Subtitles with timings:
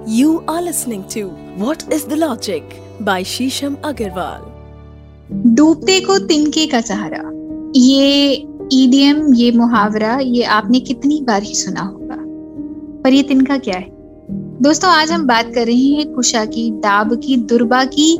[0.00, 1.28] You are listening to
[1.62, 2.62] What is the Logic
[3.02, 4.40] by Shisham Agarwal.
[5.32, 7.30] डूबते को तिनके का सहारा।
[7.76, 8.32] ये
[8.72, 12.16] ईडीएम ये मुहावरा, ये आपने कितनी बार ही सुना होगा।
[13.02, 13.86] पर ये तिनका क्या है?
[14.62, 18.18] दोस्तों, आज हम बात कर रहे हैं कुशा की, दाब की, दुर्बा की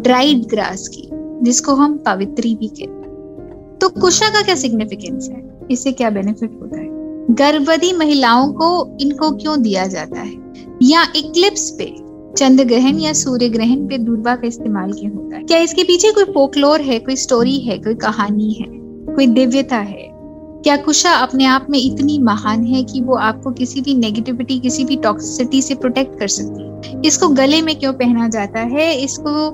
[0.00, 1.08] ड्राइड ग्रास की,
[1.42, 5.58] जिसको हम पवित्री भी कहते हैं। तो कुशा का क्या सिग्निफिकेंस है?
[5.70, 6.88] इससे क्या बेनिफिट होता है?
[7.34, 10.41] गर्भवती महिलाओं को इनको क्यों दिया जाता है?
[10.82, 11.96] या इक्लिप्स पे
[12.38, 15.42] चंद्र ग्रहण या सूर्य ग्रहण पे दूरबा का इस्तेमाल क्यों होता है?
[15.42, 18.66] क्या इसके पीछे कोई फोकलोर है, कोई स्टोरी है, कोई कहानी है,
[19.14, 20.08] कोई दिव्यता है?
[20.64, 24.84] क्या कुशा अपने आप में इतनी महान है कि वो आपको किसी भी नेगेटिविटी किसी
[24.84, 27.02] भी टॉक्सिसिटी से प्रोटेक्ट कर सकती है?
[27.04, 29.04] इसको गले में क्यों पहना जाता है?
[29.04, 29.46] इसको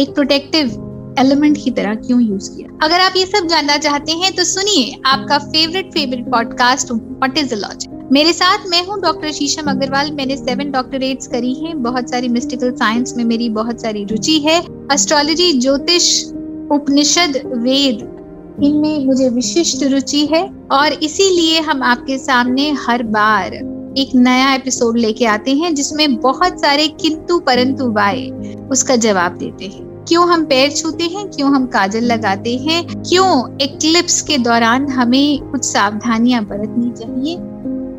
[0.00, 0.89] एक प्रोटेक्टिव
[1.20, 2.78] एलिमेंट की तरह क्यों यूज़ किया?
[2.82, 7.54] अगर आप ये सब जानना चाहते हैं तो सुनिए आपका favourite favourite podcast what is
[7.54, 12.10] the logic मेरे साथ मैं हूँ डॉक्टर शीशम अग्रवाल मैंने सेवन डॉक्टरेट्स करी हैं। बहुत
[12.10, 14.58] सारी मिस्टिकल साइंस में मेरी बहुत सारी रुचि है।
[14.92, 16.24] एस्ट्रोलॉजी ज्योतिष,
[16.70, 18.00] उपनिषद, वेद,
[18.62, 23.54] इनमें मुझे विशिष्ट रुचि है। और इसीलिए हम आपके सामने हर बार
[23.98, 28.26] एक नया एपिसोड लेके आते हैं, जिसमें बहुत सारे किंतु परंतु वाय
[28.70, 31.30] उसका जवाब देते हैं। क्यों हम पैर छूते हैं?
[31.30, 33.02] क्यों हम काजल लगाते हैं?
[33.02, 37.36] क्यों एक्लिप्स के दौरान हमें कुछ सावधानियाँ बरतनी चाहिए?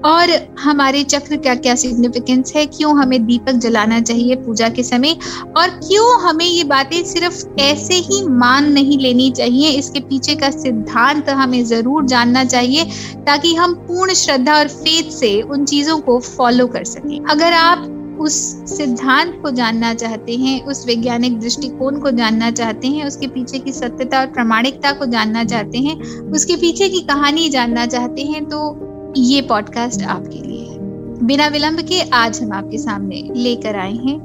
[0.06, 2.66] और हमारे चक्र का क्या सिग्निफिकेंस है?
[2.66, 5.16] क्यों हमें दीपक जलाना चाहिए पूजा के समय?
[5.58, 9.70] और क्यों हमें ये बातें सिर्फ़ ऐसे ही मान नहीं लेनी चाहिए?
[9.70, 12.84] इसके पीछे का सिद्धांत हमें ज़रूर जानना चाहिए
[13.28, 18.01] ताकि हम पूर्ण श्रद्धा और फेथ से उन चीज़ों को फॉलो कर सकें। अगर आप
[18.22, 18.34] उस
[18.68, 23.72] सिद्धांत को जानना चाहते हैं, उस वैज्ञानिक दृष्टिकोण को जानना चाहते हैं, उसके पीछे की
[23.72, 26.00] सत्यता और प्रामाणिकता को जानना चाहते हैं,
[26.32, 31.82] उसके पीछे की कहानी जानना चाहते हैं तो ये पॉडकास्ट आपके लिए है। बिना विलंब
[31.82, 34.20] के आज हम आपके सामने लेकर आए हैं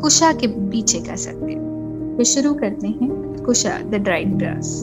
[0.00, 1.54] कुशा के पीछे का सत्य।
[2.16, 3.10] तो शुरू करते हैं
[3.44, 4.82] कुशा द ड्राइड ग्रास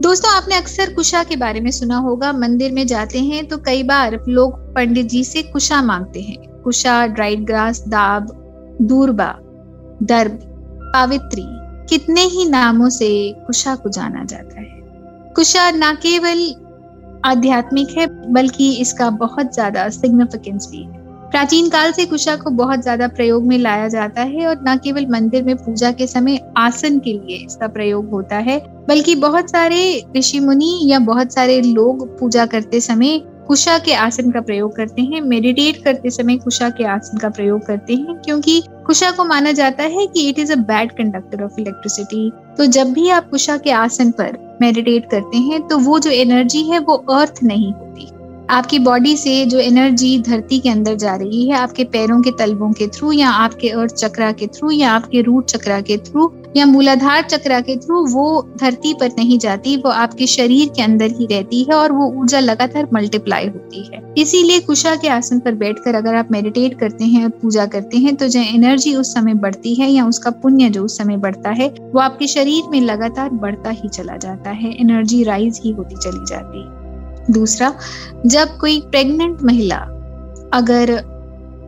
[0.00, 3.82] दोस्तों, आपने अक्सर कुशा के बारे में सुना होगा। मंदिर में जाते हैं तो कई
[3.82, 8.28] बार लोग पंडित जी से कुशा मांगते हैं। कुशा ड्राइड ग्रास दाब,
[8.82, 9.28] दूरबा,
[10.02, 10.38] दर्ब,
[10.94, 11.44] पावित्री,
[11.90, 13.10] कितने ही नामों से
[13.46, 14.78] कुशा को जाना जाता है।
[15.36, 16.40] कुशा न केवल
[17.24, 20.99] आध्यात्मिक है, बल्कि इसका बहुत ज़्यादा सिग्निफिकेंस भी है।
[21.30, 25.06] प्राचीन काल से कुशा को बहुत ज़्यादा प्रयोग में लाया जाता है और न केवल
[25.06, 28.58] मंदिर में पूजा के समय आसन के लिए इसका प्रयोग होता है,
[28.88, 29.80] बल्कि बहुत सारे
[30.16, 35.02] ऋषि मुनि या बहुत सारे लोग पूजा करते समय कुशा के आसन का प्रयोग करते
[35.02, 39.52] हैं मेडिटेट करते समय कुशा के आसन का प्रयोग करते हैं, क्योंकि कुशा को माना
[39.52, 43.56] जाता है कि it is a bad conductor of electricity तो जब भी आप कुशा
[43.58, 48.08] के आसन पर मेडिटेट करते हैं तो वो जो एनर्जी है वो अर्थ नहीं होती।
[48.50, 52.70] आपकी बॉडी से जो एनर्जी धरती के अंदर जा रही है, आपके पैरों के तलबों
[52.72, 56.64] के थ्रू या आपके अर्थ चक्रा के थ्रू या आपके रूट चक्रा के थ्रू या
[56.66, 58.24] मूलाधार चक्रा के थ्रू वो
[58.60, 62.40] धरती पर नहीं जाती, वो आपके शरीर के अंदर ही रहती है और वो ऊर्जा
[62.40, 67.24] लगातार मल्टीप्लाई होती है। इसीलिए कुशा के आसन पर बैठकर अगर आप मेडिटेट करते हैं
[67.24, 70.84] और पूजा करते हैं तो जो एनर्जी उस समय बढ़ती है या उसका पुण्य जो
[70.84, 75.22] उस समय बढ़ता है, वो आपके शरीर में लगातार बढ़ता ही चला जाता है एनर्जी
[75.24, 76.79] राइज ही होती चली जाती है।
[77.30, 77.74] दूसरा,
[78.26, 79.78] जब कोई प्रेग्नेंट महिला
[80.52, 80.90] अगर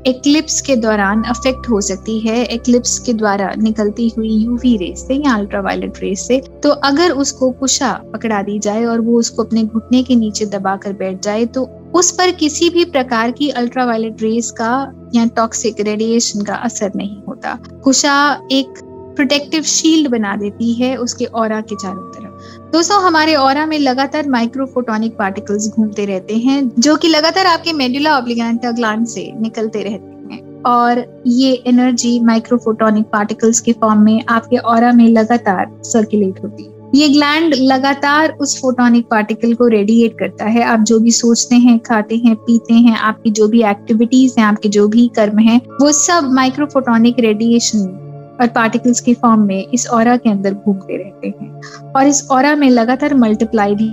[0.06, 5.14] एक्लिप्स के दौरान अफेक्ट हो सकती है एक्लिप्स के द्वारा निकलती हुई यूवी रेस से
[5.14, 9.62] या अल्ट्रावायलेट रेस से तो अगर उसको कुशा पकड़ा दी जाए और वो उसको अपने
[9.64, 11.64] घुटने के नीचे दबा कर बैठ जाए तो
[11.94, 14.72] उस पर किसी भी प्रकार की अल्ट्रावायलेट रेस का
[15.14, 18.68] या टॉक्सिक रेडिएशन का असर नहीं होता। कुशा एक
[19.16, 22.31] प्रोटेक्टिव शील्ड बना देती है उसके और के चारों तरफ़।
[22.72, 28.18] दोस्तों, हमारे और में लगातार माइक्रोफोटोनिक पार्टिकल्स घूमते रहते हैं, जो कि लगातार आपके मेडुला
[28.18, 34.56] ऑब्लिगेंटा ग्लैंड से निकलते रहते हैं। और ये एनर्जी माइक्रोफोटोनिक पार्टिकल्स के फॉर्म में आपके
[34.56, 40.44] और में लगातार सर्कुलेट होती है। ये ग्लैंड लगातार उस फोटोनिक पार्टिकल को रेडिएट करता
[40.44, 44.46] है। आप जो भी सोचते हैं, खाते हैं, पीते हैं, आपकी जो भी एक्टिविटीज़ हैं,
[44.46, 47.98] आपके जो भी कर्म हैं, वो सब माइक्रोफोटोनिक रेडिएशन
[48.42, 52.54] और पार्टिकल्स के फॉर्म में इस और के अंदर घूमते रहते हैं। और इस और
[52.56, 53.88] में लगातार मल्टीप्लाई भी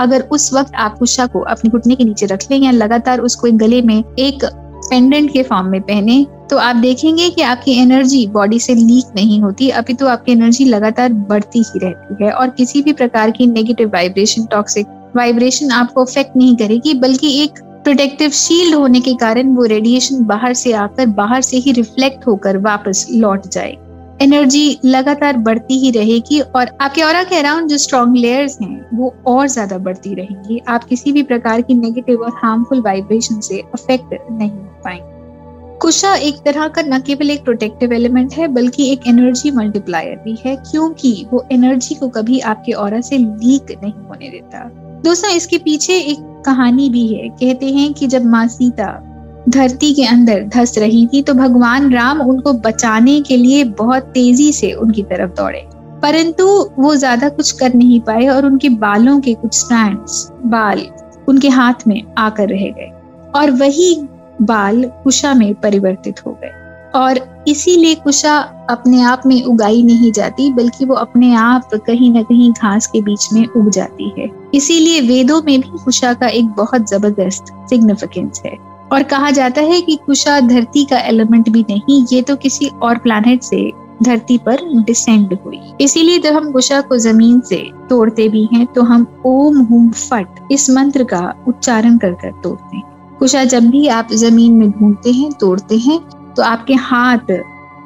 [0.00, 3.46] अगर उस वक्त आप उषा को अपने घुटने के नीचे रख लें या लगातार उसको
[3.46, 4.44] एक गले में एक
[4.90, 9.40] पेंडेंट के फॉर्म में पहने तो आप देखेंगे कि आपकी एनर्जी बॉडी से लीक नहीं
[9.40, 13.46] होती अभी तो आपकी एनर्जी लगातार बढ़ती ही रहती है और किसी भी प्रकार की
[13.46, 14.86] नेगेटिव वाइब्रेशन टॉक्सिक
[15.16, 20.54] वाइब्रेशन आपको अफेक्ट नहीं करेगी, बल्कि एक प्रोटेक्टिव शील्ड होने के कारण वो रेडिएशन बाहर
[20.54, 23.76] से आकर बाहर से ही रिफ्लेक्ट होकर वापस लौट जाए।
[24.22, 29.14] एनर्जी लगातार बढ़ती ही रहेगी और आपके और के अराउंड जो स्ट्रॉन्ग लेयर्स हैं, वो
[29.26, 34.14] और ज़्यादा बढ़ती रहेंगी। आप किसी भी प्रकार की नेगेटिव और हार्मफुल वाइब्रेशन से अफेक्ट
[34.30, 39.06] नहीं हो पाएँगे। कुशा एक तरह का न केवल एक प्रोटेक्टिव एलिमेंट है, बल्कि एक
[39.06, 44.30] एनर्जी मल्टीप्लायर भी है, क्योंकि वो एनर्जी को कभी आपके और से लीक नहीं होने
[44.30, 44.68] देता।
[45.04, 48.86] दोस्तों, इसके पीछे एक कहानी भी है। कहते हैं कि जब माँ सीता
[49.48, 54.52] धरती के अंदर धस रही थी तो भगवान राम उनको बचाने के लिए बहुत तेज़ी
[54.52, 55.62] से उनकी तरफ़ दौड़े।
[56.02, 56.46] परंतु
[56.78, 60.86] वो ज़्यादा कुछ कर नहीं पाए और उनके बालों के कुछ स्टैंड्स बाल
[61.28, 62.90] उनके हाथ में आकर रह गए
[63.34, 63.94] और वही
[64.42, 66.50] बाल कुशा में परिवर्तित हो गए।
[66.94, 67.18] और
[67.48, 68.36] इसीलिए कुशा
[68.70, 73.00] अपने आप में उगाई नहीं जाती, बल्कि वो अपने आप कहीं ना कहीं घास के
[73.00, 78.42] बीच में उग जाती है। इसीलिए वेदों में भी कुशा का एक बहुत ज़बरदस्त सिग्निफिकेंस
[78.46, 78.56] है।
[78.92, 82.98] और कहा जाता है कि कुशा धरती का एलिमेंट भी नहीं, ये तो किसी और
[82.98, 83.70] प्लानट से,
[84.02, 88.82] धरती पर डिसेंड हुई। इसीलिए जब हम कुशा को ज़मीन से तोड़ते भी हैं तो
[88.82, 92.82] हम ओम हुम फट इस मंत्र का उच्चारण कर कर तोड़ते हैं।
[93.18, 95.98] कुशा जब भी आप ज़मीन में ढूंढते हैं, तोड़ते हैं
[96.36, 97.32] तो आपके हाथ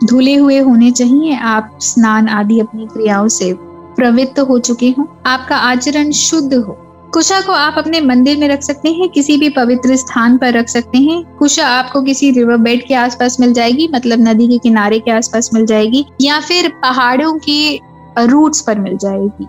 [0.05, 3.53] धुले हुए होने चाहिए। आप स्नान आदि अपनी क्रियाओं से
[3.97, 6.77] प्रवृत्त हो चुके हो। आपका आचरण शुद्ध हो।
[7.15, 10.69] कुशा को आप अपने मंदिर में रख सकते हैं, किसी भी पवित्र स्थान पर रख
[10.69, 14.99] सकते हैं। कुशा आपको किसी रिवर बेड के आसपास मिल जाएगी मतलब नदी के किनारे
[14.99, 17.81] के आसपास मिल जाएगी, या फिर पहाड़ों के
[18.27, 19.47] रूट्स पर मिल जाएगी।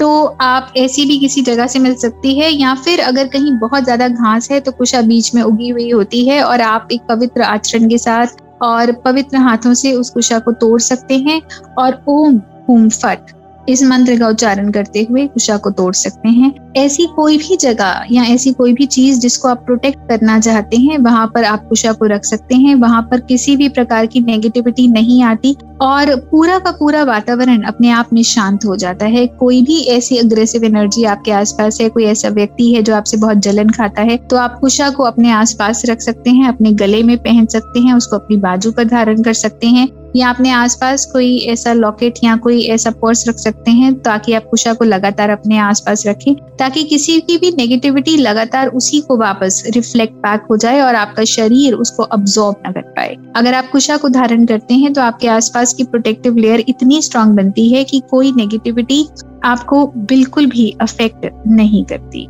[0.00, 3.84] तो आप ऐसी भी किसी जगह से मिल सकती है, या फिर अगर कहीं बहुत
[3.84, 7.42] ज़्यादा घास है तो कुशा बीच में उगी हुई होती है और आप एक पवित्र
[7.42, 11.40] आचरण के साथ और पवित्र हाथों से उस कुशा को तोड़ सकते हैं
[11.78, 13.32] और ओम हुम फट।
[13.68, 18.04] इस मंत्र का उच्चारण करते हुए कुशा को तोड़ सकते हैं। ऐसी कोई भी जगह
[18.10, 21.92] या ऐसी कोई भी चीज़ जिसको आप प्रोटेक्ट करना चाहते हैं, वहाँ पर आप कुशा
[21.92, 26.58] को रख सकते हैं। वहाँ पर किसी भी प्रकार की नेगेटिविटी नहीं आती और पूरा
[26.58, 31.04] का पूरा वातावरण अपने आप में शांत हो जाता है। कोई भी ऐसी अग्रेसिव एनर्जी
[31.04, 34.58] आपके आसपास है, कोई ऐसा व्यक्ति है जो आपसे बहुत जलन खाता है तो आप
[34.60, 38.36] कुशा को अपने आसपास रख सकते हैं, अपने गले में पहन सकते हैं, उसको अपनी
[38.36, 42.90] बाजू पर धारण कर सकते हैं। या अपने आसपास कोई ऐसा लॉकेट या कोई ऐसा
[43.02, 47.36] पर्स रख सकते हैं ताकि आप कुशा को लगातार अपने आसपास रखें, ताकि किसी की
[47.38, 52.56] भी नेगेटिविटी लगातार उसी को वापस रिफ्लेक्ट बैक हो जाए और आपका शरीर उसको अब्जॉर्ब
[52.66, 56.36] न कर पाए। अगर आप कुशा को धारण करते हैं तो आपके आसपास की प्रोटेक्टिव
[56.36, 59.04] लेयर इतनी स्ट्रांग बनती है कि कोई नेगेटिविटी
[59.44, 62.26] आपको बिल्कुल भी अफेक्ट नहीं करती।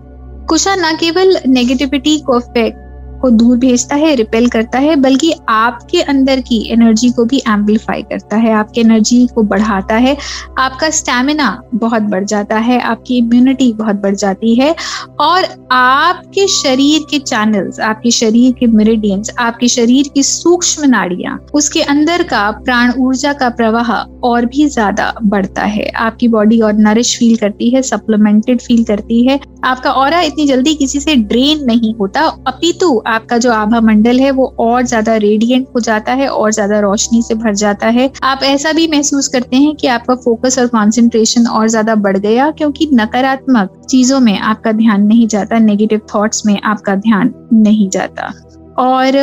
[0.48, 2.78] कुशा न केवल नेगेटिविटी को अफेक्ट
[3.24, 8.02] को दूर भेजता है रिपेल करता है, बल्कि आपके अंदर की एनर्जी को भी एम्पलीफाई
[8.02, 10.16] करता है, आपकी एनर्जी को बढ़ाता है,
[10.58, 14.74] आपका स्टेमिना बहुत बढ़ जाता है, आपकी इम्यूनिटी बहुत बढ़ जाती है,
[15.20, 21.82] और आपके शरीर के चैनल्स आपके शरीर के मेरिडियंस आपके शरीर की सूक्ष्म नाड़ियाँ, उसके
[21.84, 23.92] अंदर का प्राण ऊर्जा का प्रवाह
[24.24, 29.26] और भी ज़्यादा बढ़ता है। आपकी बॉडी और नरिश फील करती है सप्लीमेंटेड फील करती
[29.26, 34.20] है। आपका और इतनी जल्दी किसी से ड्रेन नहीं होता, अपितु आपका जो आभा मंडल
[34.20, 38.10] है, वो और ज़्यादा रेडियंट हो जाता है और ज़्यादा रोशनी से भर जाता है।
[38.22, 42.50] आप ऐसा भी महसूस करते हैं कि आपका फोकस और कॉन्सेंट्रेशन और ज़्यादा बढ़ गया
[42.50, 48.32] क्योंकि नकारात्मक चीज़ों में आपका ध्यान नहीं जाता नेगेटिव थॉट्स में आपका ध्यान नहीं जाता।
[48.78, 49.16] और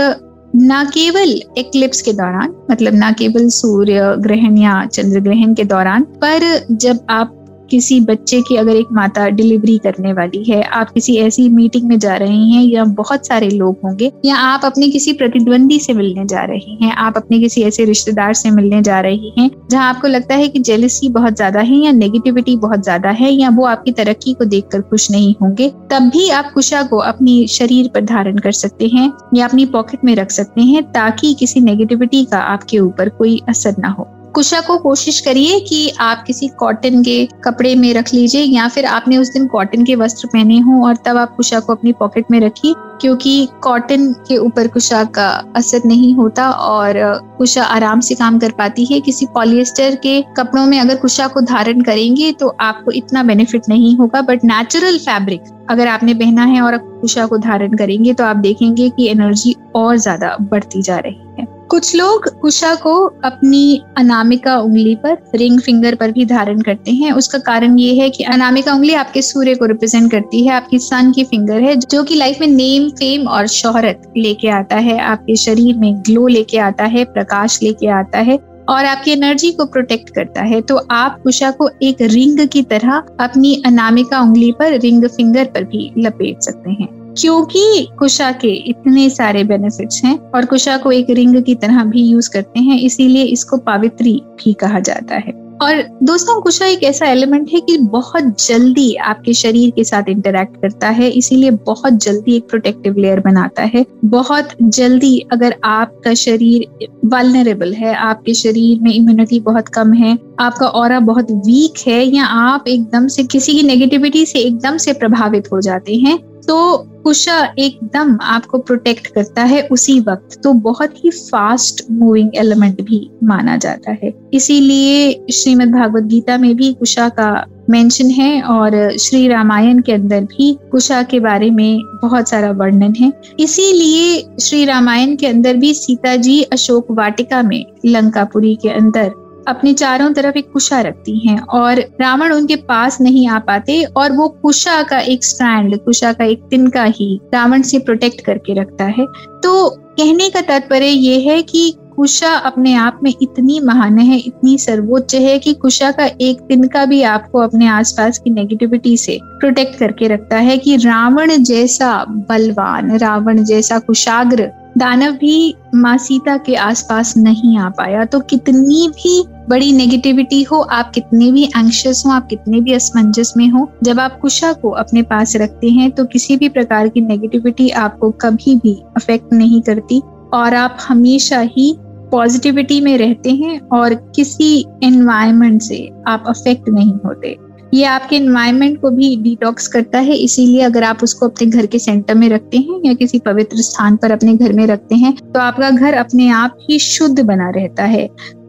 [0.55, 6.03] न केवल एक्लिप्स के दौरान मतलब न केवल सूर्य ग्रहण या चंद्र ग्रहण के दौरान,
[6.03, 7.37] पर जब आप
[7.71, 11.97] किसी बच्चे की अगर एक माता डिलीवरी करने वाली है, आप किसी ऐसी मीटिंग में
[11.99, 16.25] जा रहे हैं या बहुत सारे लोग होंगे, या आप अपने किसी प्रतिद्वंदी से मिलने
[16.25, 20.07] जा रहे हैं, आप अपने किसी ऐसे रिश्तेदार से मिलने जा रहे हैं, जहाँ आपको
[20.07, 23.91] लगता है कि जेलसी बहुत ज़्यादा है या नेगेटिविटी बहुत ज़्यादा है या वो आपकी
[23.91, 28.37] तरक्की को देखकर खुश नहीं होंगे, तब भी आप कुशा को अपनी शरीर पर धारण
[28.37, 32.79] कर सकते हैं या अपनी पॉकेट में रख सकते हैं ताकि किसी नेगेटिविटी का आपके
[32.79, 37.73] ऊपर कोई असर ना हो। कुशा को कोशिश करिए कि आप किसी कॉटन के कपड़े
[37.75, 41.17] में रख लीजिए या फिर आपने उस दिन कॉटन के वस्त्र पहने हो और तब
[41.17, 46.13] आप कुशा को अपनी पॉकेट में रखिए, क्योंकि कॉटन के ऊपर कुशा का असर नहीं
[46.15, 46.93] होता और
[47.37, 51.41] कुशा आराम से काम कर पाती है। किसी पॉलिएस्टर के कपड़ों में अगर कुशा को
[51.43, 56.61] धारण करेंगे तो आपको इतना बेनिफिट नहीं होगा बट नेचुरल फैब्रिक अगर आपने पहना है
[56.61, 61.19] और कुशा को धारण करेंगे तो आप देखेंगे कि एनर्जी और ज़्यादा बढ़ती जा रही
[61.39, 62.93] है। कुछ लोग उषा को
[63.25, 68.09] अपनी अनामिका उंगली पर रिंग फिंगर पर भी धारण करते हैं। उसका कारण ये है
[68.09, 72.03] कि अनामिका उंगली आपके सूर्य को रिप्रेजेंट करती है, आपकी सन की फिंगर है, जो
[72.03, 76.57] कि लाइफ में नेम फेम और शोहरत लेके आता है, आपके शरीर में ग्लो लेके
[76.59, 78.37] आता है, प्रकाश लेके आता है।
[78.71, 83.03] और आपकी एनर्जी को प्रोटेक्ट करता है। तो आप कुशा को एक रिंग की तरह
[83.19, 89.09] अपनी अनामिका उंगली पर रिंग फिंगर पर भी लपेट सकते हैं। क्योंकि कुशा के इतने
[89.09, 93.23] सारे बेनिफिट्स हैं और कुशा को एक रिंग की तरह भी यूज़ करते हैं, इसीलिए
[93.23, 98.45] इसको पावित्री भी कहा जाता है। और दोस्तों कुशा एक ऐसा एलिमेंट है कि बहुत
[98.47, 103.63] जल्दी आपके शरीर के साथ इंटरेक्ट करता है, इसीलिए बहुत जल्दी एक प्रोटेक्टिव लेयर बनाता
[103.63, 110.17] है। बहुत जल्दी अगर आपका शरीर वालनरेबल है, आपके शरीर में इम्यूनिटी बहुत कम है,
[110.39, 114.93] आपका और बहुत वीक है, या आप एकदम से किसी की नेगेटिविटी से एकदम से
[114.93, 121.05] प्रभावित हो जाते हैं तो कुशा एकदम आपको प्रोटेक्ट करता है उसी वक्त। तो बहुत
[121.05, 127.09] ही फास्ट मूविंग एलिमेंट भी माना जाता है। इसीलिए श्रीमद् भागवत गीता में भी कुशा
[127.09, 127.31] का
[127.69, 132.93] मेंशन है और श्री रामायण के अंदर भी कुशा के बारे में बहुत सारा वर्णन
[132.99, 139.11] है। इसीलिए श्री रामायण के अंदर भी सीता जी अशोक वाटिका में लंकापुरी के अंदर
[139.47, 144.11] अपने चारों तरफ़ एक कुशा रखती हैं और रावण उनके पास नहीं आ पाते और
[144.11, 148.85] वो कुशा का एक स्टैंड कुशा का एक तिनका ही रावण से प्रोटेक्ट करके रखता
[148.85, 149.05] है।
[149.43, 154.57] तो कहने का तात्पर्य ये है कि कुशा अपने आप में इतनी महान है, इतनी
[154.57, 159.77] सर्वोच्च है कि कुशा का एक तिनका भी आपको अपने आसपास की नेगेटिविटी से प्रोटेक्ट
[159.79, 166.55] करके रखता है कि रावण जैसा बलवान, रावण जैसा कुशाग्र दानव भी माँ सीता के
[166.55, 172.11] आसपास नहीं आ पाया। तो कितनी भी बड़ी नेगेटिविटी हो, आप कितने भी एंशियस हो,
[172.11, 176.05] आप कितने भी असमंजस में हो, जब आप कुशा को अपने पास रखते हैं तो
[176.05, 180.01] किसी भी प्रकार की नेगेटिविटी आपको कभी भी अफेक्ट नहीं करती।
[180.33, 181.73] और आप हमेशा ही
[182.11, 187.35] पॉजिटिविटी में रहते हैं और किसी एनवायरमेंट से आप अफेक्ट नहीं होते।
[187.71, 191.79] ये आपके इन्वायरमेंट को भी डिटॉक्स करता है, इसीलिए अगर आप उसको अपने घर के
[191.79, 195.39] सेंटर में रखते हैं या किसी पवित्र स्थान पर अपने घर में रखते हैं तो
[195.39, 198.03] आपका घर अपने आप ही शुद्ध बना रहता है।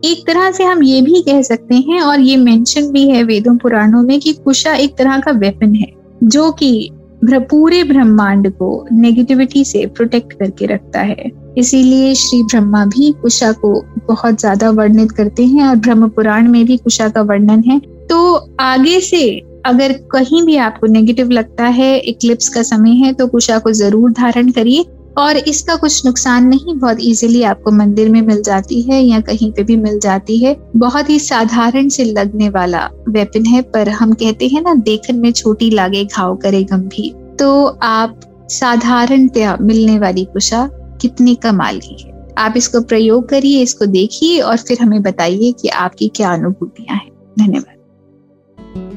[0.05, 3.57] एक तरह से हम ये भी कह सकते हैं और ये मेंशन भी है वेदों
[3.59, 5.93] पुराणों में कि कुशा एक तरह का वेपन है,
[6.25, 6.91] जो कि
[7.25, 13.73] पूरे ब्रह्मांड को नेगेटिविटी से प्रोटेक्ट करके रखता है। इसीलिए श्री ब्रह्मा भी कुशा को
[14.09, 17.81] बहुत ज़्यादा वर्णित करते हैं और ब्रह्म पुराण में भी कुशा का वर्णन है।
[18.12, 23.26] तो आगे से अगर कहीं भी आपको नेगेटिव लगता है इक्लिप्स का समय है तो
[23.26, 24.85] कुशा को ज़रूर धारण करिए
[25.19, 29.50] और इसका कुछ नुकसान नहीं, बहुत इजीली आपको मंदिर में मिल जाती है या कहीं
[29.52, 34.12] पे भी मिल जाती है। बहुत ही साधारण से लगने वाला वेपन है, पर हम
[34.12, 40.25] कहते हैं ना, देखन में छोटी लागे, घाव करे गंभीर। तो आप साधारणतया मिलने वाली
[40.25, 40.69] कुशा
[41.00, 45.69] कितनी कमाल की है। आप इसको प्रयोग करिए, इसको देखिए और फिर हमें बताइए कि
[45.69, 47.81] आपकी क्या अनुभूतियाँ हैं। धन्यवाद।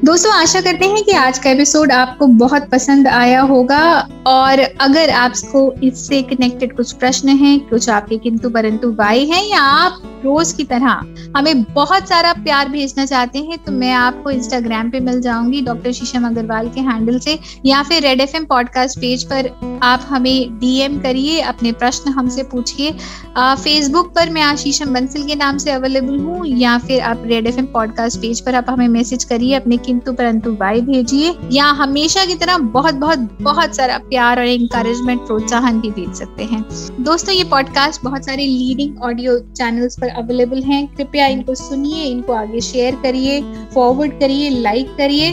[0.06, 3.86] दोस्तों, आशा करते हैं कि आज का एपिसोड आपको बहुत पसंद आया होगा।
[4.26, 9.60] और अगर आपको इससे कनेक्टेड कुछ प्रश्न हैं, कुछ आपके किंतु परंतु वाई हैं, या
[9.60, 11.00] आप रोज की तरह
[11.36, 15.92] हमें बहुत सारा प्यार भेजना चाहते हैं तो मैं आपको इंस्टाग्राम पे मिल जाऊँगी डॉक्टर
[15.92, 20.98] शीशम अग्रवाल के हैंडल से, या फिर रेड एफ़ पॉडकास्ट पेज पर आप हमें डीएम
[21.00, 22.96] करिए, अपने प्रश्न हमसे पूछिए।
[23.36, 27.60] फेसबुक पर मैं आशीषम बंसल के नाम से अवेलेबल हूँ, या फिर आप रेड एफ़
[27.72, 32.34] पॉडकास्ट पेज पर आप हमें मैसेज करिए, अपने किंतु परंतु वाई भेजिए, या हमेशा की
[32.34, 36.62] तरह बहुत बहुत बहुत सारा प्यार और इंकरेजमेंट प्रोत्साहन भी भेज सकते हैं।
[37.00, 42.32] दोस्तों, ये पॉडकास्ट बहुत सारे लीडिंग ऑडियो चैनल्स पर अवेलेबल हैं। कृपया इनको सुनिए, इनको
[42.32, 43.40] आगे शेयर करिए
[43.74, 45.30] फॉरवर्ड करिए लाइक करिए,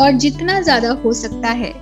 [0.00, 1.72] और जितना ज़्यादा हो सकता है।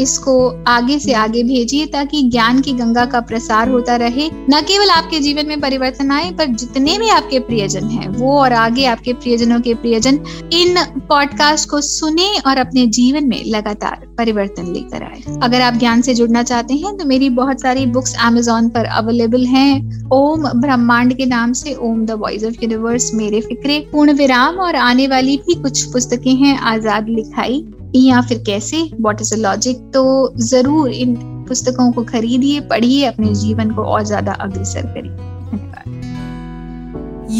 [0.00, 0.34] इसको
[0.68, 5.20] आगे से आगे भेजिए ताकि ज्ञान की गंगा का प्रसार होता रहे। न केवल आपके
[5.20, 9.60] जीवन में परिवर्तन आए, पर जितने भी आपके प्रियजन हैं, वो और आगे आपके प्रियजनों
[9.60, 10.18] के प्रियजन,
[10.52, 16.02] इन पॉडकास्ट को सुने और अपने जीवन में लगातार परिवर्तन लेकर आए। अगर आप ज्ञान
[16.02, 21.16] से जुड़ना चाहते हैं तो मेरी बहुत सारी बुक्स एमेजोन पर अवेलेबल हैं। ओम ब्रह्मांड
[21.16, 25.36] के नाम से Om the voice of universe मेरे फिक्रे, पूर्ण विराम, और आने वाली
[25.38, 27.64] भी कुछ पुस्तकें हैं, आज़ाद लिखाई।
[27.96, 28.82] या फिर कैसे?
[29.00, 31.14] वॉट इज़ अ लॉजिक तो ज़रूर इन
[31.48, 35.32] पुस्तकों को खरीदिए, पढ़िए, अपने जीवन को और ज़्यादा अग्रसर करिए।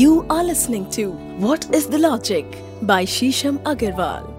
[0.01, 1.11] You are listening to
[1.47, 2.51] what is the logic
[2.85, 4.33] by Sheesham Agarwal